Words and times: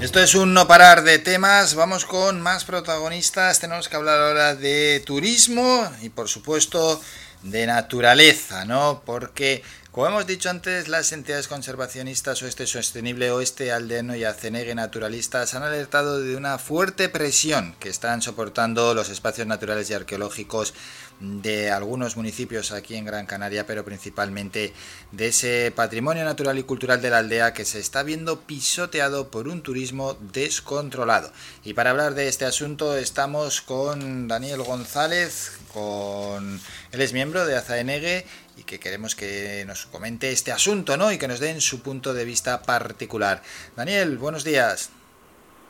Esto 0.00 0.20
es 0.20 0.34
un 0.34 0.52
no 0.52 0.68
parar 0.68 1.04
de 1.04 1.18
temas, 1.18 1.74
vamos 1.74 2.04
con 2.04 2.42
más 2.42 2.66
protagonistas, 2.66 3.60
tenemos 3.60 3.88
que 3.88 3.96
hablar 3.96 4.20
ahora 4.20 4.54
de 4.54 5.02
turismo 5.06 5.90
y 6.02 6.10
por 6.10 6.28
supuesto 6.28 7.00
de 7.42 7.66
naturaleza, 7.66 8.66
¿no? 8.66 9.02
Porque 9.06 9.62
como 9.96 10.08
hemos 10.08 10.26
dicho 10.26 10.50
antes, 10.50 10.88
las 10.88 11.12
entidades 11.12 11.48
conservacionistas 11.48 12.42
Oeste 12.42 12.66
Sostenible, 12.66 13.30
Oeste 13.30 13.72
Aldeano 13.72 14.14
y 14.14 14.24
Acenegue 14.24 14.74
Naturalistas 14.74 15.54
han 15.54 15.62
alertado 15.62 16.20
de 16.20 16.36
una 16.36 16.58
fuerte 16.58 17.08
presión 17.08 17.74
que 17.80 17.88
están 17.88 18.20
soportando 18.20 18.92
los 18.92 19.08
espacios 19.08 19.46
naturales 19.46 19.88
y 19.88 19.94
arqueológicos 19.94 20.74
de 21.20 21.70
algunos 21.70 22.16
municipios 22.16 22.72
aquí 22.72 22.96
en 22.96 23.04
Gran 23.04 23.26
Canaria, 23.26 23.66
pero 23.66 23.84
principalmente 23.84 24.72
de 25.12 25.28
ese 25.28 25.72
patrimonio 25.74 26.24
natural 26.24 26.58
y 26.58 26.62
cultural 26.62 27.00
de 27.00 27.10
la 27.10 27.18
aldea 27.18 27.54
que 27.54 27.64
se 27.64 27.78
está 27.78 28.02
viendo 28.02 28.40
pisoteado 28.40 29.30
por 29.30 29.48
un 29.48 29.62
turismo 29.62 30.14
descontrolado. 30.32 31.32
Y 31.64 31.74
para 31.74 31.90
hablar 31.90 32.14
de 32.14 32.28
este 32.28 32.44
asunto 32.44 32.96
estamos 32.96 33.62
con 33.62 34.28
Daniel 34.28 34.62
González, 34.62 35.58
con 35.72 36.60
él 36.92 37.00
es 37.00 37.12
miembro 37.12 37.46
de 37.46 37.56
Azaenegue 37.56 38.26
y 38.56 38.64
que 38.64 38.78
queremos 38.78 39.14
que 39.14 39.64
nos 39.66 39.86
comente 39.86 40.30
este 40.32 40.52
asunto, 40.52 40.96
¿no? 40.96 41.12
Y 41.12 41.18
que 41.18 41.28
nos 41.28 41.40
den 41.40 41.60
su 41.60 41.82
punto 41.82 42.14
de 42.14 42.24
vista 42.24 42.62
particular. 42.62 43.42
Daniel, 43.74 44.18
buenos 44.18 44.44
días. 44.44 44.90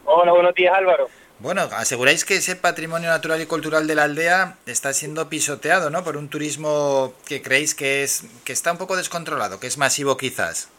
Hola, 0.05 0.33
buenos 0.33 0.55
días 0.55 0.75
Álvaro. 0.77 1.09
Bueno, 1.39 1.63
aseguráis 1.73 2.25
que 2.25 2.37
ese 2.37 2.57
patrimonio 2.57 3.11
natural 3.11 3.43
y 3.43 3.47
cultural 3.47 3.87
de 3.87 3.95
la 3.95 4.05
aldea 4.05 4.57
está 4.65 4.95
siendo 4.95 5.29
pisoteado, 5.29 5.91
¿no? 5.91 6.03
Por 6.03 6.17
un 6.17 6.31
turismo 6.31 7.13
que 7.29 7.43
creéis 7.43 7.75
que 7.75 8.03
es 8.03 8.25
que 8.47 8.55
está 8.55 8.73
un 8.73 8.79
poco 8.79 8.97
descontrolado, 8.97 9.61
que 9.61 9.67
es 9.67 9.77
masivo 9.77 10.17
quizás. 10.17 10.71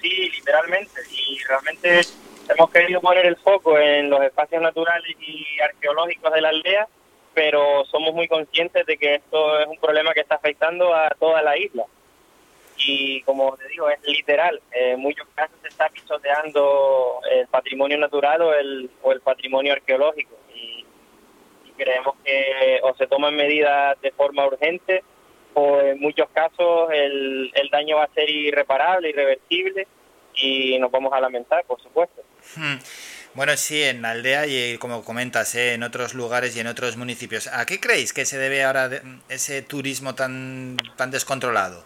Sí, 0.00 0.08
literalmente. 0.08 1.02
Y 1.10 1.38
realmente 1.46 2.00
hemos 2.48 2.70
querido 2.70 3.02
poner 3.02 3.26
el 3.26 3.36
foco 3.36 3.78
en 3.78 4.08
los 4.08 4.22
espacios 4.22 4.62
naturales 4.62 5.14
y 5.20 5.44
arqueológicos 5.60 6.32
de 6.32 6.40
la 6.40 6.48
aldea, 6.48 6.88
pero 7.34 7.84
somos 7.90 8.14
muy 8.14 8.28
conscientes 8.28 8.86
de 8.86 8.96
que 8.96 9.16
esto 9.16 9.60
es 9.60 9.66
un 9.66 9.78
problema 9.78 10.14
que 10.14 10.20
está 10.20 10.36
afectando 10.36 10.94
a 10.94 11.10
toda 11.10 11.42
la 11.42 11.58
isla 11.58 11.84
y 12.78 13.22
como 13.22 13.56
te 13.56 13.68
digo, 13.68 13.88
es 13.88 14.00
literal. 14.06 14.60
en 14.72 15.00
muchos 15.00 15.26
casos 15.34 15.56
se 15.62 15.68
está 15.68 15.88
pisoteando 15.88 17.20
el 17.30 17.46
patrimonio 17.48 17.98
natural 17.98 18.42
o 18.42 18.54
el, 18.54 18.90
o 19.02 19.12
el 19.12 19.20
patrimonio 19.20 19.72
arqueológico 19.72 20.36
y, 20.54 20.84
creemos 21.76 22.14
que 22.24 22.80
o 22.82 22.94
se 22.94 23.06
toman 23.06 23.36
medidas 23.36 24.00
de 24.00 24.10
forma 24.12 24.46
urgente 24.46 25.04
o 25.52 25.78
en 25.78 26.00
muchos 26.00 26.26
casos 26.30 26.88
el, 26.90 27.52
el 27.54 27.68
daño 27.68 27.96
va 27.96 28.04
a 28.04 28.14
ser 28.14 28.30
irreparable, 28.30 29.10
irreversible 29.10 29.86
y 30.34 30.78
nos 30.78 30.90
vamos 30.90 31.12
a 31.12 31.20
lamentar, 31.20 31.64
por 31.66 31.78
supuesto. 31.82 32.22
Hmm. 32.56 32.76
Bueno, 33.34 33.54
sí, 33.58 33.82
en 33.82 34.00
la 34.00 34.12
aldea 34.12 34.46
y 34.46 34.78
como 34.78 35.04
comentas, 35.04 35.54
¿eh? 35.54 35.74
en 35.74 35.82
otros 35.82 36.14
lugares 36.14 36.56
y 36.56 36.60
en 36.60 36.66
otros 36.68 36.96
municipios. 36.96 37.48
¿A 37.48 37.66
qué 37.66 37.78
creéis 37.78 38.14
que 38.14 38.24
se 38.24 38.38
debe 38.38 38.64
ahora 38.64 38.88
ese 39.28 39.60
turismo 39.60 40.14
tan, 40.14 40.78
tan 40.96 41.10
descontrolado? 41.10 41.84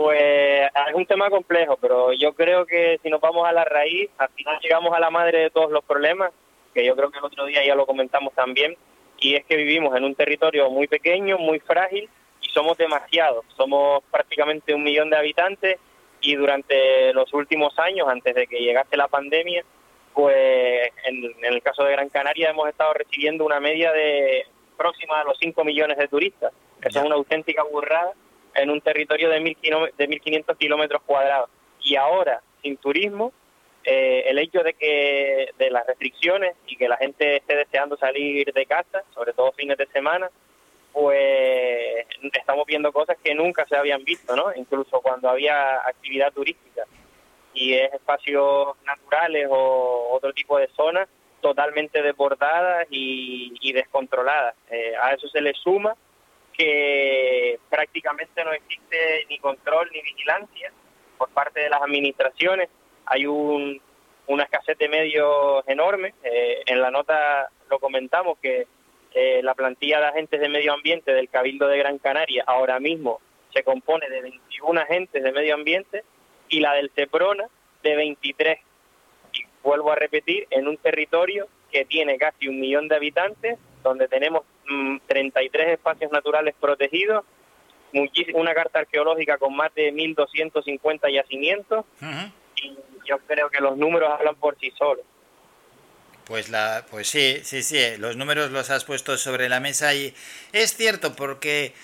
Pues 0.00 0.18
es 0.18 0.94
un 0.94 1.04
tema 1.04 1.28
complejo, 1.28 1.76
pero 1.78 2.14
yo 2.14 2.32
creo 2.32 2.64
que 2.64 2.98
si 3.02 3.10
nos 3.10 3.20
vamos 3.20 3.46
a 3.46 3.52
la 3.52 3.66
raíz, 3.66 4.08
al 4.16 4.30
final 4.30 4.58
llegamos 4.62 4.96
a 4.96 4.98
la 4.98 5.10
madre 5.10 5.40
de 5.40 5.50
todos 5.50 5.70
los 5.70 5.84
problemas, 5.84 6.32
que 6.72 6.86
yo 6.86 6.96
creo 6.96 7.10
que 7.10 7.18
el 7.18 7.24
otro 7.26 7.44
día 7.44 7.62
ya 7.66 7.74
lo 7.74 7.84
comentamos 7.84 8.32
también, 8.32 8.78
y 9.18 9.34
es 9.34 9.44
que 9.44 9.56
vivimos 9.56 9.94
en 9.94 10.04
un 10.04 10.14
territorio 10.14 10.70
muy 10.70 10.88
pequeño, 10.88 11.36
muy 11.36 11.60
frágil, 11.60 12.08
y 12.40 12.48
somos 12.48 12.78
demasiados, 12.78 13.44
somos 13.54 14.02
prácticamente 14.10 14.72
un 14.72 14.84
millón 14.84 15.10
de 15.10 15.18
habitantes, 15.18 15.78
y 16.22 16.34
durante 16.34 17.12
los 17.12 17.30
últimos 17.34 17.78
años, 17.78 18.08
antes 18.08 18.34
de 18.34 18.46
que 18.46 18.60
llegase 18.60 18.96
la 18.96 19.08
pandemia, 19.08 19.66
pues 20.14 20.92
en, 21.04 21.44
el 21.44 21.60
caso 21.60 21.84
de 21.84 21.92
Gran 21.92 22.08
Canaria 22.08 22.48
hemos 22.48 22.70
estado 22.70 22.94
recibiendo 22.94 23.44
una 23.44 23.60
media 23.60 23.92
de 23.92 24.46
próxima 24.78 25.20
a 25.20 25.24
los 25.24 25.36
5 25.38 25.62
millones 25.62 25.98
de 25.98 26.08
turistas. 26.08 26.54
Eso 26.80 27.00
es 27.00 27.04
una 27.04 27.16
auténtica 27.16 27.64
burrada 27.64 28.14
en 28.54 28.70
un 28.70 28.80
territorio 28.80 29.28
de, 29.28 29.40
mil 29.40 29.56
de 29.62 30.08
1.500 30.08 30.56
kilómetros 30.56 31.02
cuadrados. 31.02 31.50
Y 31.82 31.96
ahora, 31.96 32.42
sin 32.62 32.76
turismo, 32.76 33.32
eh, 33.84 34.24
el 34.26 34.38
hecho 34.38 34.62
de 34.62 34.74
que 34.74 35.50
de 35.58 35.70
las 35.70 35.86
restricciones 35.86 36.54
y 36.66 36.76
que 36.76 36.88
la 36.88 36.96
gente 36.96 37.36
esté 37.36 37.56
deseando 37.56 37.96
salir 37.96 38.52
de 38.52 38.66
casa, 38.66 39.02
sobre 39.14 39.32
todo 39.32 39.52
fines 39.52 39.78
de 39.78 39.86
semana, 39.86 40.30
pues 40.92 42.06
estamos 42.32 42.66
viendo 42.66 42.92
cosas 42.92 43.16
que 43.22 43.34
nunca 43.34 43.66
se 43.66 43.76
habían 43.76 44.04
visto, 44.04 44.34
¿no? 44.36 44.52
Incluso 44.54 45.00
cuando 45.00 45.30
había 45.30 45.76
actividad 45.76 46.32
turística 46.32 46.84
y 47.54 47.74
es 47.74 47.92
espacios 47.94 48.76
naturales 48.84 49.48
o 49.50 50.08
otro 50.12 50.32
tipo 50.32 50.58
de 50.58 50.68
zonas 50.76 51.08
totalmente 51.40 52.02
desbordadas 52.02 52.86
y, 52.90 53.72
descontroladas. 53.72 54.54
Eh, 54.70 54.94
a 55.00 55.14
eso 55.14 55.28
se 55.28 55.40
le 55.40 55.54
suma 55.54 55.94
que 56.52 57.29
prácticamente 57.80 58.44
no 58.44 58.52
existe 58.52 59.24
ni 59.30 59.38
control 59.38 59.88
ni 59.94 60.02
vigilancia 60.02 60.70
por 61.16 61.30
parte 61.30 61.60
de 61.60 61.70
las 61.70 61.80
administraciones. 61.80 62.68
Hay 63.06 63.24
un, 63.24 63.80
una 64.26 64.42
escasez 64.44 64.76
de 64.76 64.88
medios 64.88 65.64
enorme. 65.66 66.12
Eh, 66.22 66.62
en 66.66 66.82
la 66.82 66.90
nota 66.90 67.48
lo 67.70 67.78
comentamos 67.78 68.38
que 68.38 68.66
eh, 69.14 69.40
la 69.42 69.54
plantilla 69.54 69.98
de 69.98 70.06
agentes 70.08 70.40
de 70.40 70.50
medio 70.50 70.74
ambiente 70.74 71.14
del 71.14 71.30
Cabildo 71.30 71.68
de 71.68 71.78
Gran 71.78 71.96
Canaria 71.96 72.44
ahora 72.46 72.78
mismo 72.80 73.18
se 73.54 73.62
compone 73.62 74.10
de 74.10 74.20
21 74.20 74.78
agentes 74.78 75.22
de 75.22 75.32
medio 75.32 75.54
ambiente 75.54 76.04
y 76.50 76.60
la 76.60 76.74
del 76.74 76.90
CEPRONA 76.90 77.46
de 77.82 77.96
23. 77.96 78.58
Y 79.32 79.44
vuelvo 79.62 79.90
a 79.90 79.94
repetir, 79.94 80.46
en 80.50 80.68
un 80.68 80.76
territorio 80.76 81.48
que 81.72 81.86
tiene 81.86 82.18
casi 82.18 82.46
un 82.46 82.60
millón 82.60 82.88
de 82.88 82.96
habitantes, 82.96 83.58
donde 83.82 84.06
tenemos 84.06 84.42
33 85.06 85.66
mm, 85.66 85.70
espacios 85.70 86.12
naturales 86.12 86.54
protegidos, 86.60 87.24
una 88.34 88.54
carta 88.54 88.80
arqueológica 88.80 89.38
con 89.38 89.54
más 89.54 89.74
de 89.74 89.92
1.250 89.92 91.12
yacimientos, 91.12 91.84
y 92.56 92.76
yo 93.06 93.18
creo 93.26 93.50
que 93.50 93.60
los 93.60 93.76
números 93.76 94.10
hablan 94.10 94.36
por 94.36 94.58
sí 94.58 94.72
solos. 94.78 95.04
Pues 96.24 96.48
la, 96.48 96.86
pues 96.88 97.08
sí, 97.08 97.40
sí, 97.42 97.62
sí, 97.62 97.78
los 97.98 98.16
números 98.16 98.52
los 98.52 98.70
has 98.70 98.84
puesto 98.84 99.16
sobre 99.16 99.48
la 99.48 99.58
mesa 99.58 99.94
y 99.94 100.14
es 100.52 100.76
cierto 100.76 101.16
porque 101.16 101.74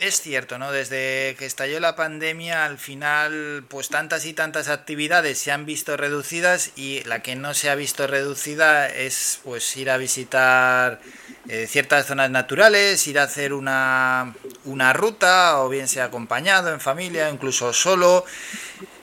es 0.00 0.22
cierto, 0.22 0.58
¿no? 0.58 0.72
Desde 0.72 1.36
que 1.38 1.44
estalló 1.44 1.78
la 1.78 1.94
pandemia, 1.94 2.64
al 2.64 2.78
final, 2.78 3.64
pues 3.68 3.90
tantas 3.90 4.24
y 4.24 4.32
tantas 4.32 4.68
actividades 4.68 5.38
se 5.38 5.52
han 5.52 5.66
visto 5.66 5.96
reducidas 5.98 6.72
y 6.74 7.04
la 7.04 7.20
que 7.22 7.36
no 7.36 7.52
se 7.52 7.68
ha 7.68 7.74
visto 7.74 8.06
reducida 8.06 8.88
es 8.88 9.40
pues 9.44 9.76
ir 9.76 9.90
a 9.90 9.98
visitar 9.98 11.00
eh, 11.48 11.66
ciertas 11.68 12.06
zonas 12.06 12.30
naturales, 12.30 13.06
ir 13.06 13.18
a 13.18 13.24
hacer 13.24 13.52
una, 13.52 14.34
una 14.64 14.94
ruta, 14.94 15.60
o 15.60 15.68
bien 15.68 15.86
sea 15.86 16.06
acompañado, 16.06 16.72
en 16.72 16.80
familia, 16.80 17.28
incluso 17.28 17.74
solo 17.74 18.24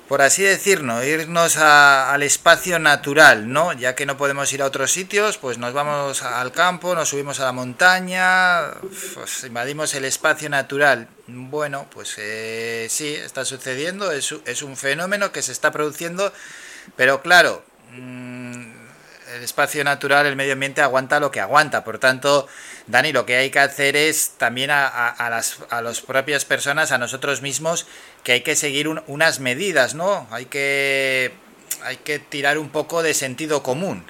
por 0.07 0.22
así 0.22 0.44
decirlo, 0.44 1.03
irnos 1.03 1.57
al 1.57 2.23
espacio 2.23 2.79
natural, 2.79 3.51
¿no? 3.51 3.73
Ya 3.73 3.94
que 3.94 4.06
no 4.06 4.16
podemos 4.16 4.51
ir 4.53 4.62
a 4.62 4.66
otros 4.66 4.91
sitios, 4.91 5.38
pues 5.38 5.57
nos 5.57 5.73
vamos 5.73 6.23
al 6.23 6.51
campo, 6.53 6.95
nos 6.95 7.09
subimos 7.09 7.40
a 7.41 7.45
la 7.45 7.51
montaña, 7.51 8.72
pues 9.13 9.44
invadimos 9.44 9.94
el 9.96 10.06
espacio 10.06 10.50
natural. 10.50 11.09
Bueno, 11.28 11.88
pues 11.94 12.16
eh, 12.19 12.88
sí, 12.90 13.16
está 13.16 13.44
sucediendo, 13.44 14.12
es, 14.12 14.34
es, 14.46 14.62
un 14.62 14.78
fenómeno 14.78 15.34
que 15.34 15.41
se 15.41 15.51
está 15.51 15.72
produciendo, 15.72 16.31
pero 16.96 17.22
claro, 17.22 17.66
mm, 17.91 18.27
el 19.38 19.44
espacio 19.44 19.84
natural, 19.84 20.25
el 20.25 20.36
medio 20.36 20.53
ambiente 20.53 20.81
aguanta 20.81 21.20
lo 21.20 21.31
que 21.31 21.40
aguanta, 21.40 21.84
por 21.84 22.00
tanto 22.00 22.48
Dani, 22.88 23.12
lo 23.12 23.25
que 23.25 23.36
hay 23.36 23.50
que 23.50 23.59
hacer 23.59 23.96
es 23.96 24.36
también 24.38 24.72
a, 24.72 24.88
a, 24.88 25.30
las, 25.30 25.62
a 25.70 25.81
las 25.81 26.00
propias 26.02 26.46
personas, 26.46 26.94
a 26.94 26.98
nosotros 26.98 27.42
mismos, 27.42 27.86
que 28.24 28.31
hay 28.31 28.42
que 28.42 28.56
seguir 28.56 28.88
unas 28.88 29.40
medidas, 29.42 29.94
¿no? 29.94 30.26
Hay 30.31 30.46
que, 30.46 31.31
hay 31.84 31.97
que 31.97 32.20
tirar 32.20 32.58
un 32.58 32.70
poco 32.70 33.03
de 33.03 33.14
sentido 33.14 33.61
común. 33.61 34.06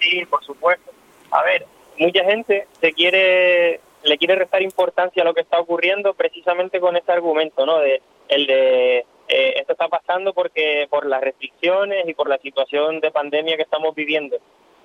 Sí, 0.00 0.26
por 0.26 0.44
supuesto. 0.44 0.92
A 1.30 1.42
ver, 1.44 1.66
mucha 1.98 2.24
gente 2.24 2.66
se 2.78 2.92
quiere, 2.92 3.80
le 4.02 4.18
quiere 4.18 4.36
restar 4.36 4.60
importancia 4.60 5.22
a 5.22 5.24
lo 5.24 5.32
que 5.32 5.40
está 5.40 5.58
ocurriendo 5.58 6.12
precisamente 6.12 6.78
con 6.78 6.94
este 6.96 7.12
argumento, 7.12 7.64
¿no? 7.64 7.78
De, 7.78 8.02
el 8.28 8.46
de 8.46 9.06
eh, 9.28 9.54
esto 9.56 9.72
está 9.72 9.88
pasando 9.88 10.32
porque 10.32 10.86
por 10.90 11.06
las 11.06 11.20
restricciones 11.20 12.08
y 12.08 12.14
por 12.14 12.28
la 12.28 12.38
situación 12.38 13.00
de 13.00 13.10
pandemia 13.10 13.56
que 13.56 13.62
estamos 13.62 13.94
viviendo. 13.94 14.36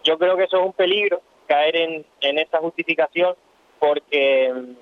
Yo 0.04 0.18
creo 0.18 0.36
que 0.36 0.46
eso 0.46 0.58
es 0.60 0.66
un 0.66 0.74
peligro 0.74 1.22
caer 1.48 1.76
en, 1.76 2.06
en 2.22 2.40
esa 2.40 2.60
justificación 2.60 3.36
porque 3.80 4.54
mm, 4.54 4.74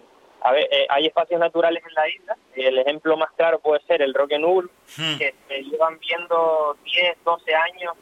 a 0.41 0.51
ver, 0.51 0.67
eh, 0.71 0.87
hay 0.89 1.07
espacios 1.07 1.39
naturales 1.39 1.83
en 1.85 1.93
la 1.93 2.07
isla. 2.07 2.37
El 2.55 2.79
ejemplo 2.79 3.17
más 3.17 3.29
claro 3.35 3.59
puede 3.59 3.81
ser 3.85 4.01
el 4.01 4.13
Roque 4.13 4.39
Null, 4.39 4.71
hmm. 4.97 5.17
que 5.17 5.35
se 5.47 5.63
llevan 5.63 5.99
viendo 5.99 6.77
10, 6.83 7.17
12 7.25 7.55
años 7.55 7.93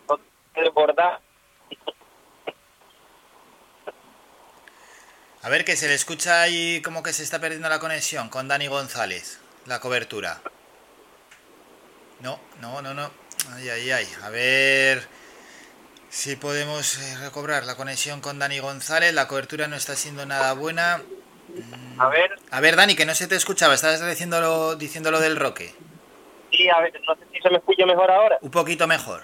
desbordar. 0.56 1.20
A 5.42 5.50
ver, 5.50 5.64
que 5.64 5.76
se 5.76 5.88
le 5.88 5.94
escucha 5.94 6.42
ahí 6.42 6.82
como 6.82 7.04
que 7.04 7.14
se 7.14 7.24
está 7.24 7.40
perdiendo 7.40 7.70
la 7.70 7.80
conexión 7.80 8.30
con 8.30 8.48
Dani 8.48 8.68
González, 8.68 9.42
la 9.66 9.80
cobertura. 9.80 10.42
No, 12.22 12.40
no, 12.62 12.82
no, 12.82 12.94
no. 12.94 13.10
Ay, 13.54 13.70
ay, 13.70 13.92
ay. 13.92 14.08
A 14.24 14.30
ver 14.30 15.02
si 16.10 16.36
podemos 16.36 16.98
eh, 16.98 17.18
recobrar 17.24 17.66
la 17.66 17.76
conexión 17.76 18.22
con 18.22 18.40
Dani 18.40 18.60
González. 18.60 19.14
La 19.14 19.28
cobertura 19.28 19.68
no 19.68 19.76
está 19.76 19.96
siendo 19.96 20.26
nada 20.26 20.54
buena. 20.54 21.02
A 21.98 22.10
ver. 22.10 22.36
A 22.52 22.60
ver, 22.60 22.76
Dani, 22.76 22.96
que 22.96 23.06
no 23.06 23.16
se 23.16 23.28
te 23.28 23.36
escuchaba. 23.36 23.74
Estabas 23.74 24.06
diciéndolo, 24.06 24.76
diciéndolo 24.76 25.20
del 25.20 25.36
roque. 25.36 25.74
Sí, 26.52 26.70
a 26.70 26.80
ver, 26.82 27.00
no 27.08 27.16
sé 27.16 27.22
si 27.32 27.40
se 27.40 27.50
me 27.50 27.58
escucha 27.58 27.86
mejor 27.86 28.10
ahora. 28.10 28.38
Un 28.42 28.52
poquito 28.52 28.88
mejor. 28.88 29.24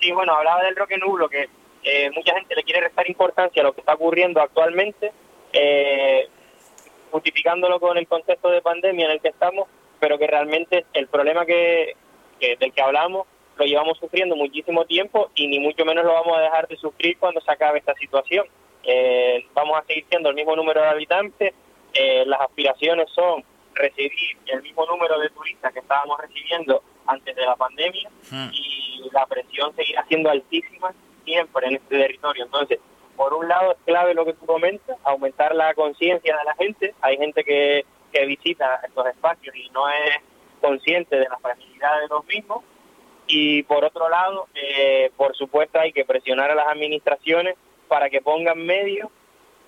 Sí, 0.00 0.10
bueno, 0.12 0.34
hablaba 0.34 0.62
del 0.64 0.76
roque 0.76 0.98
nulo, 0.98 1.28
que 1.28 1.48
eh, 1.82 2.10
mucha 2.10 2.34
gente 2.34 2.54
le 2.54 2.62
quiere 2.62 2.80
restar 2.80 3.08
importancia 3.08 3.62
a 3.62 3.64
lo 3.64 3.72
que 3.72 3.80
está 3.80 3.94
ocurriendo 3.94 4.40
actualmente, 4.40 5.12
eh, 5.52 6.28
justificándolo 7.10 7.80
con 7.80 7.96
el 7.96 8.06
contexto 8.06 8.50
de 8.50 8.62
pandemia 8.62 9.06
en 9.06 9.12
el 9.12 9.20
que 9.20 9.28
estamos, 9.28 9.68
pero 10.00 10.18
que 10.18 10.26
realmente 10.26 10.86
el 10.94 11.06
problema 11.06 11.46
que, 11.46 11.94
del 12.40 12.72
que 12.72 12.82
hablamos 12.82 13.26
lo 13.56 13.66
llevamos 13.66 13.98
sufriendo 13.98 14.34
muchísimo 14.36 14.86
tiempo 14.86 15.30
y 15.34 15.46
ni 15.46 15.60
mucho 15.60 15.84
menos 15.84 16.04
lo 16.04 16.14
vamos 16.14 16.36
a 16.38 16.40
dejar 16.40 16.66
de 16.66 16.76
sufrir 16.76 17.18
cuando 17.18 17.40
se 17.42 17.52
acabe 17.52 17.78
esta 17.78 17.94
situación. 17.94 18.46
Eh, 18.82 19.46
vamos 19.52 19.78
a 19.78 19.84
seguir 19.84 20.06
siendo 20.08 20.30
el 20.30 20.34
mismo 20.34 20.56
número 20.56 20.80
de 20.80 20.88
habitantes, 20.88 21.52
eh, 21.92 22.24
las 22.26 22.40
aspiraciones 22.40 23.10
son 23.10 23.44
recibir 23.74 24.38
el 24.46 24.62
mismo 24.62 24.86
número 24.86 25.18
de 25.18 25.28
turistas 25.30 25.72
que 25.72 25.80
estábamos 25.80 26.18
recibiendo 26.20 26.82
antes 27.06 27.34
de 27.34 27.42
la 27.42 27.56
pandemia 27.56 28.10
hmm. 28.30 28.48
y 28.52 29.10
la 29.12 29.26
presión 29.26 29.74
seguirá 29.76 30.04
siendo 30.06 30.30
altísima 30.30 30.92
siempre 31.24 31.66
en 31.66 31.76
este 31.76 31.98
territorio. 31.98 32.44
Entonces, 32.44 32.78
por 33.16 33.34
un 33.34 33.48
lado 33.48 33.72
es 33.72 33.78
clave 33.84 34.14
lo 34.14 34.24
que 34.24 34.32
tú 34.32 34.46
comentas, 34.46 34.96
aumentar 35.04 35.54
la 35.54 35.74
conciencia 35.74 36.36
de 36.36 36.44
la 36.44 36.54
gente. 36.54 36.94
Hay 37.02 37.16
gente 37.16 37.44
que, 37.44 37.84
que 38.12 38.26
visita 38.26 38.80
estos 38.86 39.06
espacios 39.06 39.54
y 39.54 39.68
no 39.70 39.88
es 39.88 40.16
consciente 40.60 41.16
de 41.16 41.28
la 41.28 41.38
fragilidad 41.38 42.00
de 42.00 42.08
los 42.08 42.24
mismos. 42.26 42.64
Y 43.26 43.62
por 43.62 43.84
otro 43.84 44.08
lado, 44.08 44.48
eh, 44.54 45.10
por 45.16 45.36
supuesto, 45.36 45.78
hay 45.78 45.92
que 45.92 46.04
presionar 46.04 46.50
a 46.50 46.54
las 46.54 46.66
administraciones 46.68 47.56
para 47.88 48.10
que 48.10 48.20
pongan 48.20 48.64
medios 48.64 49.08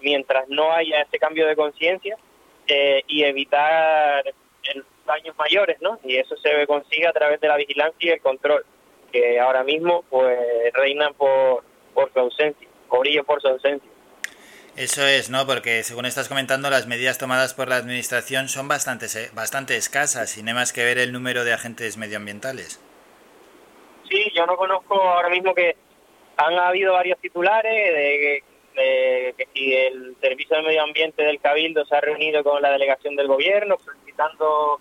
mientras 0.01 0.49
no 0.49 0.73
haya 0.73 1.03
ese 1.03 1.19
cambio 1.19 1.47
de 1.47 1.55
conciencia 1.55 2.17
eh, 2.67 3.03
y 3.07 3.23
evitar 3.23 4.25
daños 5.07 5.37
mayores, 5.37 5.81
¿no? 5.81 5.99
Y 6.05 6.17
eso 6.17 6.37
se 6.37 6.67
consigue 6.67 7.07
a 7.07 7.13
través 7.13 7.41
de 7.41 7.49
la 7.49 7.57
vigilancia 7.57 7.99
y 8.01 8.09
el 8.11 8.21
control, 8.21 8.65
que 9.11 9.39
ahora 9.41 9.65
mismo 9.65 10.05
pues 10.09 10.39
reinan 10.75 11.15
por, 11.15 11.65
por 11.95 12.13
su 12.13 12.19
ausencia, 12.21 12.69
brillo 12.89 13.25
por 13.25 13.41
su 13.41 13.49
ausencia. 13.49 13.92
Eso 14.77 15.07
es, 15.07 15.29
¿no? 15.29 15.47
Porque 15.47 15.83
según 15.83 16.07
estás 16.07 16.29
comentando, 16.29 16.71
las 16.71 16.87
medidas 16.87 17.19
tomadas 17.19 17.53
por 17.53 17.69
la 17.69 17.77
Administración 17.77 18.49
son 18.49 18.69
bastante, 18.69 19.07
bastante 19.35 19.77
escasas 19.77 20.39
y 20.39 20.43
no 20.43 20.55
más 20.55 20.73
que 20.73 20.85
ver 20.85 20.99
el 20.99 21.13
número 21.13 21.45
de 21.45 21.53
agentes 21.53 21.99
medioambientales. 21.99 22.81
Sí, 24.09 24.33
yo 24.35 24.47
no 24.47 24.57
conozco 24.57 24.95
ahora 24.95 25.29
mismo 25.29 25.55
que 25.55 25.77
han 26.37 26.59
habido 26.59 26.95
varios 26.95 27.19
titulares 27.19 27.73
de 27.73 28.43
que 29.37 29.49
si 29.55 29.75
el 29.75 30.17
Servicio 30.21 30.57
de 30.57 30.63
Medio 30.63 30.83
Ambiente 30.83 31.23
del 31.23 31.41
Cabildo 31.41 31.85
se 31.85 31.95
ha 31.95 32.01
reunido 32.01 32.43
con 32.43 32.61
la 32.63 32.71
delegación 32.71 33.17
del 33.17 33.27
gobierno 33.27 33.77
solicitando 33.85 34.81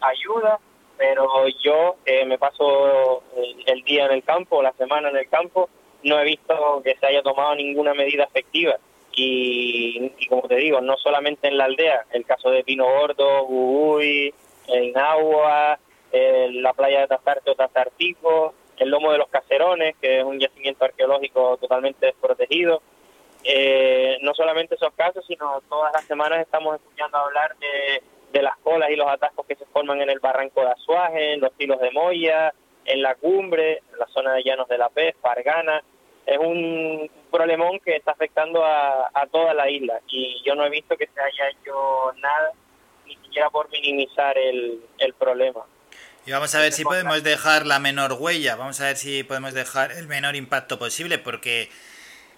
ayuda, 0.00 0.58
pero 0.96 1.48
yo 1.62 1.96
eh, 2.04 2.24
me 2.24 2.38
paso 2.38 3.22
el, 3.66 3.82
día 3.82 4.06
en 4.06 4.12
el 4.12 4.24
campo, 4.24 4.62
la 4.62 4.72
semana 4.72 5.10
en 5.10 5.16
el 5.16 5.28
campo, 5.28 5.68
no 6.04 6.20
he 6.20 6.24
visto 6.24 6.82
que 6.84 6.96
se 6.96 7.06
haya 7.06 7.22
tomado 7.22 7.54
ninguna 7.54 7.94
medida 7.94 8.24
efectiva. 8.24 8.76
Y, 9.14 10.10
como 10.28 10.48
te 10.48 10.56
digo, 10.56 10.80
no 10.80 10.96
solamente 10.96 11.48
en 11.48 11.58
la 11.58 11.64
aldea, 11.64 12.06
el 12.12 12.24
caso 12.24 12.50
de 12.50 12.64
Pino 12.64 12.84
Gordo, 12.84 13.44
Guguy, 13.44 14.32
en 14.68 14.98
Agua, 14.98 15.78
la 16.12 16.72
playa 16.72 17.00
de 17.00 17.08
Tazarte 17.08 17.50
o 17.50 17.54
Tazartico, 17.54 18.54
el 18.78 18.90
lomo 18.90 19.12
de 19.12 19.18
los 19.18 19.28
Caserones, 19.28 19.96
que 20.00 20.18
es 20.18 20.24
un 20.24 20.38
yacimiento 20.38 20.84
arqueológico 20.84 21.56
totalmente 21.58 22.06
desprotegido. 22.06 22.82
Eh, 23.44 24.18
no 24.22 24.34
solamente 24.34 24.76
esos 24.76 24.92
casos, 24.94 25.24
sino 25.26 25.60
todas 25.68 25.92
las 25.92 26.04
semanas 26.04 26.40
estamos 26.40 26.76
escuchando 26.76 27.18
hablar 27.18 27.56
de, 27.58 28.42
las 28.42 28.56
colas 28.58 28.90
y 28.90 28.96
los 28.96 29.08
atascos 29.08 29.46
que 29.46 29.56
se 29.56 29.66
forman 29.66 30.00
en 30.00 30.10
el 30.10 30.18
barranco 30.18 30.62
de 30.62 30.70
Azuaje, 30.70 31.34
en 31.34 31.40
los 31.40 31.52
tilos 31.52 31.78
de 31.80 31.90
Moya, 31.90 32.52
en 32.84 33.02
la 33.02 33.14
cumbre, 33.14 33.82
en 33.92 33.98
la 33.98 34.06
zona 34.06 34.34
de 34.34 34.42
Llanos 34.42 34.68
de 34.68 34.78
la 34.78 34.88
Pez, 34.88 35.14
Pargana. 35.20 35.82
Es 36.26 36.38
un 36.38 37.10
problemón 37.30 37.80
que 37.80 37.96
está 37.96 38.12
afectando 38.12 38.64
a, 38.64 39.10
toda 39.30 39.54
la 39.54 39.68
isla 39.68 40.00
y 40.08 40.42
yo 40.44 40.54
no 40.54 40.64
he 40.64 40.70
visto 40.70 40.96
que 40.96 41.08
se 41.12 41.20
haya 41.20 41.50
hecho 41.50 42.12
nada, 42.18 42.52
ni 43.06 43.16
siquiera 43.16 43.50
por 43.50 43.70
minimizar 43.70 44.36
el, 44.36 44.80
el 44.98 45.14
problema. 45.14 45.64
Y 46.24 46.30
vamos 46.30 46.54
a 46.54 46.60
ver 46.60 46.72
si 46.72 46.84
podemos 46.84 47.22
dejar 47.24 47.66
la 47.66 47.78
menor 47.78 48.12
huella, 48.12 48.54
vamos 48.54 48.80
a 48.80 48.84
ver 48.86 48.96
si 48.96 49.24
podemos 49.24 49.54
dejar 49.54 49.92
el 49.92 50.06
menor 50.06 50.36
impacto 50.36 50.78
posible, 50.78 51.18
porque 51.18 51.68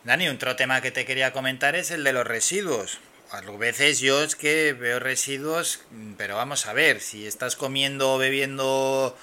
Dani, 0.05 0.29
otro 0.29 0.55
tema 0.55 0.83
que 0.83 0.91
te 0.91 1.07
quería 1.07 1.33
comentar 1.33 1.75
es 1.77 1.91
el 1.91 2.05
de 2.05 2.13
los 2.13 2.27
residuos. 2.27 3.01
A 3.31 3.41
veces 3.41 4.01
yo 4.01 4.23
es 4.23 4.37
que 4.37 4.75
veo 4.75 5.01
residuos, 5.01 5.83
pero 6.19 6.37
vamos 6.37 6.67
a 6.67 6.75
ver, 6.75 7.01
si 7.01 7.27
estás 7.27 7.57
comiendo 7.57 8.13
o 8.15 8.19
bebiendo 8.19 9.17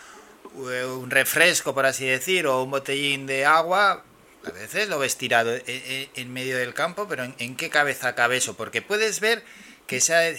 eh, 0.71 0.85
un 0.85 1.11
refresco, 1.11 1.75
por 1.75 1.85
así 1.85 2.07
decir, 2.07 2.47
o 2.47 2.63
un 2.63 2.71
botellín 2.71 3.27
de 3.27 3.45
agua, 3.45 4.03
a 4.45 4.51
veces 4.51 4.89
lo 4.89 4.99
ves 4.99 5.17
tirado 5.17 5.55
en, 5.65 6.33
medio 6.33 6.57
del 6.57 6.73
campo, 6.73 7.07
pero 7.07 7.23
¿en, 7.23 7.55
qué 7.55 7.69
cabeza 7.69 8.15
cabe 8.15 8.37
eso? 8.37 8.55
Porque 8.55 8.81
puedes 8.81 9.19
ver 9.19 9.43
que 9.87 9.99
sea 9.99 10.33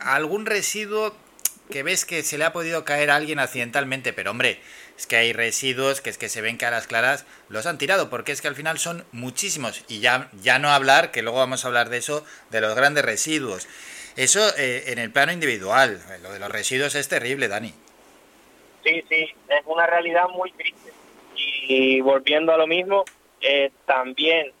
algún 0.00 0.46
residuo 0.46 1.14
que 1.70 1.82
ves 1.82 2.04
que 2.04 2.22
se 2.22 2.36
le 2.36 2.44
ha 2.44 2.52
podido 2.52 2.84
caer 2.84 3.10
a 3.10 3.16
alguien 3.16 3.38
accidentalmente, 3.38 4.12
pero 4.12 4.32
hombre, 4.32 4.60
es 4.98 5.06
que 5.06 5.16
hay 5.16 5.32
residuos 5.32 6.00
que 6.00 6.10
es 6.10 6.18
que 6.18 6.28
se 6.28 6.40
ven 6.40 6.58
que 6.58 6.66
a 6.66 6.70
las 6.70 6.86
claras 6.86 7.24
los 7.48 7.66
han 7.66 7.78
tirado, 7.78 8.10
porque 8.10 8.32
es 8.32 8.42
que 8.42 8.48
al 8.48 8.54
final 8.54 8.78
son 8.78 9.04
muchísimos. 9.12 9.84
Y 9.88 10.00
ya, 10.00 10.30
ya 10.42 10.58
no 10.58 10.70
hablar, 10.70 11.10
que 11.10 11.22
luego 11.22 11.38
vamos 11.38 11.64
a 11.64 11.68
hablar 11.68 11.88
de 11.88 11.98
eso, 11.98 12.24
de 12.50 12.60
los 12.60 12.74
grandes 12.74 13.04
residuos. 13.04 13.66
Eso 14.16 14.40
eh, 14.56 14.84
en 14.88 14.98
el 14.98 15.10
plano 15.10 15.32
individual, 15.32 16.00
lo 16.22 16.32
de 16.32 16.38
los 16.38 16.50
residuos 16.50 16.94
es 16.94 17.08
terrible, 17.08 17.48
Dani. 17.48 17.72
Sí, 18.84 19.02
sí, 19.08 19.34
es 19.48 19.62
una 19.64 19.86
realidad 19.86 20.28
muy 20.28 20.52
triste. 20.52 20.92
Y 21.34 22.00
volviendo 22.00 22.52
a 22.52 22.58
lo 22.58 22.66
mismo, 22.66 23.04
eh, 23.46 23.70
también 23.84 24.52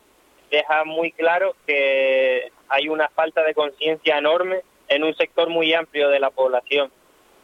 deja 0.50 0.84
muy 0.84 1.10
claro 1.12 1.56
que 1.66 2.52
hay 2.68 2.88
una 2.90 3.08
falta 3.08 3.42
de 3.42 3.54
conciencia 3.54 4.18
enorme 4.18 4.60
en 4.88 5.02
un 5.04 5.14
sector 5.16 5.48
muy 5.48 5.72
amplio 5.72 6.10
de 6.10 6.20
la 6.20 6.30
población. 6.30 6.92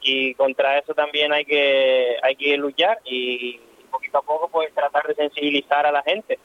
Y 0.02 0.34
contra 0.34 0.78
eso 0.78 0.94
también 0.94 1.32
hay 1.32 1.46
que 1.46 2.16
hay 2.22 2.36
que 2.36 2.56
luchar 2.58 2.98
y 3.04 3.58
poquito 3.90 4.18
a 4.18 4.22
poco 4.22 4.48
pues 4.48 4.72
tratar 4.74 5.06
de 5.06 5.14
sensibilizar 5.14 5.86
a 5.86 5.92
la 5.92 6.02
gente. 6.02 6.38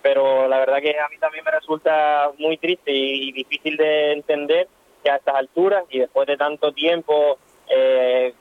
Pero 0.00 0.46
la 0.46 0.58
verdad 0.58 0.80
que 0.80 0.98
a 0.98 1.08
mí 1.08 1.18
también 1.18 1.44
me 1.44 1.50
resulta 1.50 2.30
muy 2.38 2.56
triste 2.56 2.92
y, 2.92 3.32
difícil 3.32 3.76
de 3.76 4.12
entender 4.12 4.68
que 5.02 5.10
a 5.10 5.16
estas 5.16 5.34
alturas 5.34 5.84
y 5.90 5.98
después 5.98 6.28
de 6.28 6.36
tanto 6.36 6.72
tiempo 6.72 7.38
eh, 7.68 8.32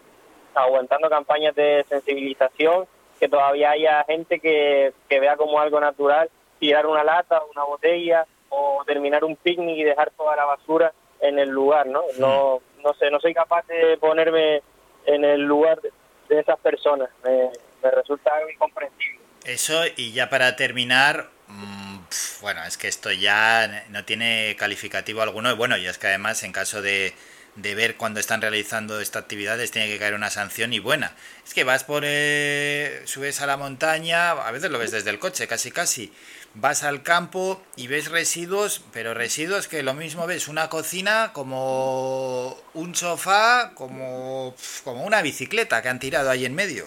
aguantando 0.53 1.09
campañas 1.09 1.55
de 1.55 1.83
sensibilización 1.89 2.85
que 3.25 3.29
todavía 3.29 3.71
haya 3.71 4.03
gente 4.03 4.39
que, 4.39 4.93
que 5.09 5.19
vea 5.19 5.35
como 5.35 5.59
algo 5.59 5.79
natural 5.79 6.29
tirar 6.59 6.85
una 6.85 7.03
lata, 7.03 7.41
una 7.51 7.63
botella 7.63 8.23
o 8.49 8.83
terminar 8.85 9.23
un 9.23 9.35
picnic 9.35 9.77
y 9.77 9.83
dejar 9.83 10.11
toda 10.11 10.35
la 10.35 10.45
basura 10.45 10.93
en 11.21 11.39
el 11.39 11.49
lugar, 11.49 11.87
¿no? 11.87 12.03
No, 12.19 12.61
no 12.83 12.93
sé, 12.93 13.09
no 13.09 13.19
soy 13.19 13.33
capaz 13.33 13.65
de 13.65 13.97
ponerme 13.97 14.61
en 15.07 15.25
el 15.25 15.41
lugar 15.41 15.81
de, 15.81 16.39
esas 16.39 16.59
personas. 16.59 17.09
Me, 17.23 17.49
resulta 17.91 18.31
incomprensible. 18.51 19.19
Eso, 19.43 19.81
y 19.95 20.11
ya 20.11 20.29
para 20.29 20.55
terminar, 20.55 21.29
mm, 21.47 21.97
bueno, 22.41 22.63
es 22.63 22.77
que 22.77 22.87
esto 22.87 23.11
ya 23.11 23.85
no 23.89 24.05
tiene 24.05 24.55
calificativo 24.57 25.23
alguno. 25.23 25.51
Y 25.51 25.55
bueno, 25.55 25.77
y 25.77 25.87
es 25.87 25.97
que 25.97 26.07
además, 26.07 26.43
en 26.43 26.51
caso 26.51 26.83
de, 26.83 27.13
de 27.55 27.75
ver 27.75 27.95
cuando 27.95 28.19
están 28.19 28.41
realizando 28.41 28.99
estas 28.99 29.23
actividades, 29.23 29.71
tiene 29.71 29.87
que 29.87 29.97
caer 29.97 30.13
una 30.13 30.29
sanción 30.29 30.73
y 30.73 30.79
buena. 30.79 31.15
Es 31.45 31.53
que 31.53 31.63
vas 31.63 31.83
por. 31.83 32.03
Eh, 32.05 33.01
subes 33.05 33.41
a 33.41 33.47
la 33.47 33.57
montaña, 33.57 34.31
a 34.31 34.51
veces 34.51 34.71
lo 34.71 34.79
ves 34.79 34.91
desde 34.91 35.09
el 35.09 35.19
coche, 35.19 35.47
casi 35.47 35.71
casi 35.71 36.11
vas 36.55 36.83
al 36.83 37.03
campo 37.03 37.61
y 37.75 37.87
ves 37.87 38.09
residuos, 38.09 38.83
pero 38.93 39.13
residuos 39.13 39.67
que 39.67 39.83
lo 39.83 39.93
mismo 39.93 40.25
ves 40.25 40.47
una 40.47 40.69
cocina 40.69 41.31
como 41.33 42.57
un 42.73 42.95
sofá, 42.95 43.73
como, 43.75 44.55
como 44.83 45.03
una 45.03 45.21
bicicleta 45.21 45.81
que 45.81 45.89
han 45.89 45.99
tirado 45.99 46.29
ahí 46.29 46.45
en 46.45 46.55
medio. 46.55 46.85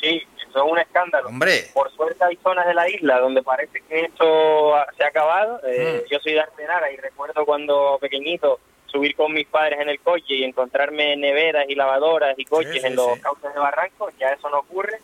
Sí, 0.00 0.22
eso 0.48 0.64
es 0.64 0.72
un 0.72 0.78
escándalo. 0.78 1.28
Hombre. 1.28 1.70
Por 1.74 1.90
suerte 1.92 2.24
hay 2.24 2.36
zonas 2.36 2.66
de 2.66 2.74
la 2.74 2.88
isla 2.88 3.18
donde 3.20 3.42
parece 3.42 3.82
que 3.88 4.00
esto 4.04 4.74
se 4.96 5.04
ha 5.04 5.08
acabado. 5.08 5.60
Eh, 5.66 6.04
mm. 6.04 6.10
Yo 6.10 6.18
soy 6.20 6.32
de 6.32 6.40
Artenara 6.40 6.90
y 6.90 6.96
recuerdo 6.96 7.44
cuando 7.44 7.98
pequeñito 8.00 8.58
subir 8.88 9.14
con 9.14 9.32
mis 9.32 9.46
padres 9.46 9.80
en 9.80 9.88
el 9.88 10.00
coche 10.00 10.34
y 10.34 10.44
encontrarme 10.44 11.16
neveras 11.16 11.66
y 11.68 11.74
lavadoras 11.74 12.38
y 12.38 12.44
coches 12.44 12.82
en 12.84 12.96
los 12.96 13.18
cauces 13.20 13.52
de 13.54 13.60
barranco, 13.60 14.10
ya 14.18 14.30
eso 14.30 14.48
no 14.50 14.58
ocurre 14.58 14.98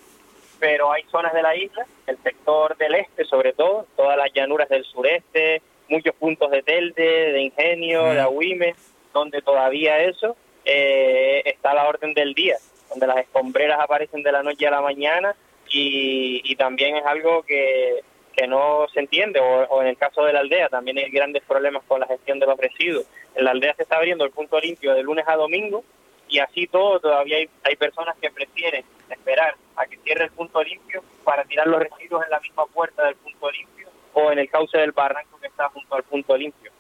pero 0.59 0.93
hay 0.93 1.03
zonas 1.11 1.35
de 1.35 1.43
la 1.43 1.55
isla, 1.55 1.85
el 2.07 2.17
sector 2.23 2.75
del 2.79 2.95
este 2.95 3.25
sobre 3.25 3.53
todo, 3.53 3.87
todas 3.97 4.17
las 4.17 4.33
llanuras 4.33 4.67
del 4.69 4.83
sureste, 4.85 5.61
muchos 5.89 6.15
puntos 6.15 6.51
de 6.51 6.63
Telde, 6.63 7.33
de 7.33 7.43
Ingenio, 7.43 8.05
de 8.05 8.21
Agüime, 8.21 8.75
donde 9.13 9.43
todavía 9.43 10.01
eso 10.01 10.37
eh, 10.65 11.43
está 11.45 11.73
a 11.73 11.75
la 11.75 11.89
orden 11.89 12.15
del 12.15 12.33
día. 12.33 12.57
donde 12.89 13.07
las 13.07 13.19
escombreras 13.19 13.79
aparecen 13.81 14.23
de 14.23 14.33
la 14.33 14.43
noche 14.43 14.67
a 14.67 14.71
la 14.71 14.81
mañana 14.81 15.35
y, 15.71 16.55
también 16.57 16.97
es 16.97 17.05
algo 17.05 17.43
que, 17.43 18.03
que 18.37 18.47
no 18.47 18.87
se 18.93 19.01
entiende, 19.01 19.41
o, 19.41 19.83
en 19.83 19.89
el 19.89 19.97
caso 19.97 20.25
de 20.25 20.33
la 20.33 20.41
aldea 20.41 20.69
también 20.69 20.99
hay 20.99 21.11
grandes 21.11 21.43
problemas 21.45 21.83
con 21.87 22.01
la 22.01 22.07
gestión 22.07 22.39
de 22.39 22.47
los 22.47 22.59
residuos. 22.59 23.07
En 23.35 23.45
la 23.45 23.53
aldea 23.53 23.75
se 23.75 23.83
está 23.83 23.97
abriendo 23.97 24.25
el 24.25 24.31
punto 24.31 24.59
limpio 24.61 24.95
de 24.95 25.03
lunes 25.03 25.25
a 25.29 25.37
domingo 25.37 25.85
y 26.29 26.39
así 26.39 26.67
todo 26.67 27.01
todavía 27.01 27.37
hay, 27.37 27.49
hay 27.63 27.77
personas 27.77 28.17
que 28.21 28.31
prefieren 28.31 28.85
esperar 29.11 29.55
a 29.77 29.87
que 29.87 29.99
cierre 29.99 30.25
el 30.25 30.31
punto 30.31 30.63
limpio 30.63 31.03
para 31.25 31.45
tirar 31.45 31.67
los 31.67 31.81
residuos 31.81 32.25
en 32.25 32.31
la 32.31 32.41
misma 32.41 32.67
puerta 32.67 33.05
del 33.05 33.17
punto 33.17 33.51
limpio 33.51 33.89
o 34.13 34.31
en 34.31 34.39
el 34.39 34.49
cauce 34.49 34.79
del 34.79 34.93
barranco 34.93 35.39
que 35.41 35.49
está 35.49 35.69
junto 35.69 35.95
al 35.95 36.03
punto 36.05 36.37
limpio. 36.37 36.71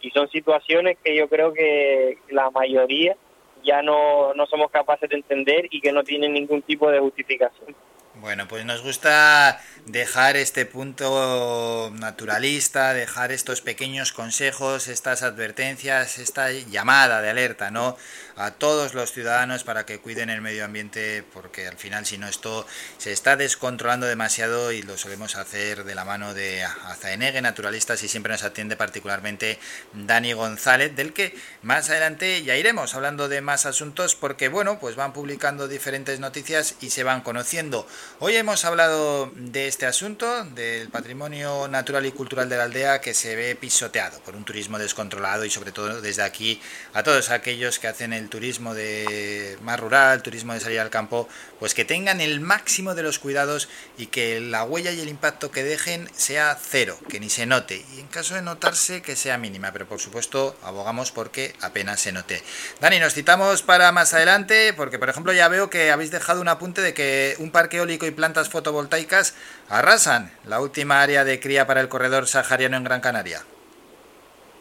Y 0.00 0.10
son 0.10 0.28
situaciones 0.28 0.98
que 1.02 1.16
yo 1.16 1.28
creo 1.28 1.52
que 1.52 2.18
la 2.28 2.50
mayoría 2.50 3.16
ya 3.64 3.82
no, 3.82 4.34
no 4.34 4.46
somos 4.46 4.70
capaces 4.70 5.08
de 5.08 5.16
entender 5.16 5.66
y 5.70 5.80
que 5.80 5.92
no 5.92 6.04
tienen 6.04 6.34
ningún 6.34 6.62
tipo 6.62 6.90
de 6.90 7.00
justificación. 7.00 7.74
Bueno, 8.16 8.46
pues 8.48 8.64
nos 8.64 8.82
gusta 8.82 9.60
dejar 9.86 10.36
este 10.36 10.64
punto 10.64 11.92
naturalista, 11.94 12.94
dejar 12.94 13.32
estos 13.32 13.60
pequeños 13.60 14.12
consejos, 14.12 14.88
estas 14.88 15.22
advertencias, 15.22 16.18
esta 16.18 16.50
llamada 16.50 17.20
de 17.20 17.30
alerta, 17.30 17.70
¿no? 17.70 17.96
A 18.36 18.50
todos 18.52 18.94
los 18.94 19.12
ciudadanos 19.12 19.62
para 19.62 19.86
que 19.86 19.98
cuiden 19.98 20.30
el 20.30 20.40
medio 20.40 20.64
ambiente, 20.64 21.22
porque 21.32 21.68
al 21.68 21.76
final, 21.76 22.06
si 22.06 22.18
no, 22.18 22.26
esto 22.26 22.66
se 22.98 23.12
está 23.12 23.36
descontrolando 23.36 24.06
demasiado 24.06 24.72
y 24.72 24.82
lo 24.82 24.96
solemos 24.96 25.36
hacer 25.36 25.84
de 25.84 25.94
la 25.94 26.04
mano 26.04 26.34
de 26.34 26.64
Azaenegue 26.64 27.42
Naturalistas 27.42 28.02
y 28.02 28.08
siempre 28.08 28.32
nos 28.32 28.42
atiende 28.42 28.76
particularmente 28.76 29.58
Dani 29.92 30.32
González, 30.32 30.96
del 30.96 31.12
que 31.12 31.36
más 31.62 31.90
adelante 31.90 32.42
ya 32.42 32.56
iremos 32.56 32.94
hablando 32.94 33.28
de 33.28 33.42
más 33.42 33.66
asuntos, 33.66 34.14
porque 34.16 34.48
bueno, 34.48 34.78
pues 34.80 34.96
van 34.96 35.12
publicando 35.12 35.68
diferentes 35.68 36.18
noticias 36.20 36.74
y 36.80 36.90
se 36.90 37.04
van 37.04 37.20
conociendo. 37.20 37.86
Hoy 38.18 38.34
hemos 38.36 38.64
hablado 38.64 39.30
de 39.36 39.73
este 39.74 39.86
asunto, 39.86 40.44
del 40.54 40.88
patrimonio 40.88 41.66
natural 41.66 42.06
y 42.06 42.12
cultural 42.12 42.48
de 42.48 42.56
la 42.56 42.62
aldea 42.62 43.00
que 43.00 43.12
se 43.12 43.34
ve 43.34 43.56
pisoteado 43.56 44.20
por 44.20 44.36
un 44.36 44.44
turismo 44.44 44.78
descontrolado 44.78 45.44
y 45.44 45.50
sobre 45.50 45.72
todo 45.72 46.00
desde 46.00 46.22
aquí 46.22 46.62
a 46.92 47.02
todos 47.02 47.30
aquellos 47.30 47.80
que 47.80 47.88
hacen 47.88 48.12
el 48.12 48.28
turismo 48.28 48.72
de 48.72 49.58
más 49.62 49.80
rural, 49.80 50.22
turismo 50.22 50.54
de 50.54 50.60
salir 50.60 50.78
al 50.78 50.90
campo, 50.90 51.28
pues 51.58 51.74
que 51.74 51.84
tengan 51.84 52.20
el 52.20 52.38
máximo 52.38 52.94
de 52.94 53.02
los 53.02 53.18
cuidados 53.18 53.68
y 53.98 54.06
que 54.06 54.38
la 54.38 54.62
huella 54.62 54.92
y 54.92 55.00
el 55.00 55.08
impacto 55.08 55.50
que 55.50 55.64
dejen 55.64 56.08
sea 56.14 56.56
cero, 56.62 56.96
que 57.08 57.18
ni 57.18 57.28
se 57.28 57.44
note 57.44 57.84
y 57.96 57.98
en 57.98 58.06
caso 58.06 58.36
de 58.36 58.42
notarse 58.42 59.02
que 59.02 59.16
sea 59.16 59.38
mínima, 59.38 59.72
pero 59.72 59.88
por 59.88 59.98
supuesto 59.98 60.56
abogamos 60.62 61.10
porque 61.10 61.52
apenas 61.60 62.00
se 62.00 62.12
note. 62.12 62.40
Dani, 62.80 63.00
nos 63.00 63.12
citamos 63.12 63.62
para 63.62 63.90
más 63.90 64.14
adelante 64.14 64.72
porque 64.72 65.00
por 65.00 65.08
ejemplo 65.08 65.32
ya 65.32 65.48
veo 65.48 65.68
que 65.68 65.90
habéis 65.90 66.12
dejado 66.12 66.40
un 66.40 66.48
apunte 66.48 66.80
de 66.80 66.94
que 66.94 67.34
un 67.40 67.50
parque 67.50 67.78
eólico 67.78 68.06
y 68.06 68.12
plantas 68.12 68.48
fotovoltaicas 68.48 69.34
arrasan 69.68 70.30
la 70.44 70.60
última 70.60 71.02
área 71.02 71.24
de 71.24 71.40
cría 71.40 71.66
para 71.66 71.80
el 71.80 71.88
corredor 71.88 72.26
sahariano 72.26 72.76
en 72.76 72.84
Gran 72.84 73.00
Canaria. 73.00 73.42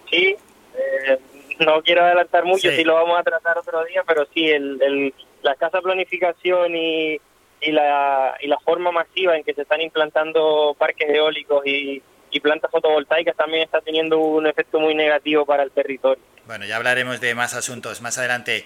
Sí, 0.10 0.36
eh, 0.76 1.20
no 1.60 1.82
quiero 1.82 2.04
adelantar 2.04 2.46
mucho, 2.46 2.70
si 2.72 2.84
lo 2.84 2.96
vamos 2.96 3.20
a 3.20 3.24
tratar 3.24 3.58
otro 3.58 3.84
día, 3.86 4.04
pero 4.08 4.28
sí, 4.34 4.50
el, 4.50 5.14
la 5.42 5.54
escasa 5.54 5.82
planificación 5.82 6.76
y, 6.76 7.20
y, 7.62 7.72
la, 7.72 8.36
y 8.42 8.48
la 8.48 8.60
forma 8.60 8.92
masiva 8.92 9.36
en 9.36 9.44
que 9.44 9.54
se 9.54 9.64
están 9.64 9.82
implantando 9.82 10.76
parques 10.78 11.10
eólicos 11.10 11.66
y, 11.66 12.02
y 12.32 12.40
plantas 12.40 12.72
fotovoltaicas 12.72 13.36
también 13.36 13.64
está 13.64 13.82
teniendo 13.82 14.20
un 14.20 14.48
efecto 14.48 14.80
muy 14.80 14.96
negativo 14.96 15.46
para 15.46 15.64
el 15.64 15.72
territorio. 15.72 16.24
Bueno, 16.46 16.66
ya 16.66 16.76
hablaremos 16.76 17.22
de 17.22 17.36
más 17.36 17.54
asuntos 17.54 18.02
más 18.02 18.18
adelante. 18.18 18.66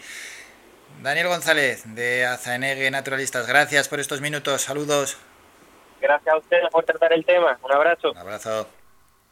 Daniel 1.01 1.27
González, 1.27 1.83
de 1.93 2.25
Azaenegue 2.25 2.89
Naturalistas, 2.89 3.47
gracias 3.47 3.87
por 3.87 3.99
estos 3.99 4.21
minutos. 4.21 4.61
Saludos. 4.61 5.17
Gracias 5.99 6.33
a 6.33 6.37
ustedes 6.37 6.69
por 6.71 6.83
tratar 6.83 7.13
el 7.13 7.25
tema. 7.25 7.57
Un 7.63 7.71
abrazo. 7.71 8.11
Un 8.11 8.17
abrazo. 8.17 8.67